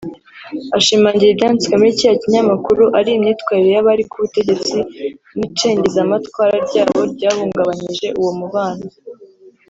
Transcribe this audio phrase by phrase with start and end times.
[0.77, 4.77] Ashimangira ibyanditswe muri kiriya kinyamakuru ari imyitwarire y’abari ku butegetsi
[5.37, 8.85] n’icengezamatwara ryabo ryahungabanyije uwo mubano